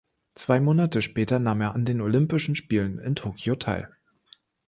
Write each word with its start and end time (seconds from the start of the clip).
Zwei 0.33 0.59
Monate 0.59 1.03
später 1.03 1.37
nahm 1.37 1.61
er 1.61 1.75
an 1.75 1.85
den 1.85 2.01
Olympischen 2.01 2.55
Spielen 2.55 2.97
in 2.97 3.13
Tokio 3.15 3.53
teil. 3.55 3.95